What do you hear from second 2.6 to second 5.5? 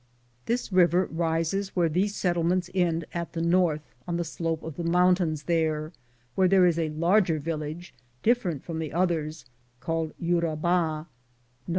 end at the north, on the slope of the mountains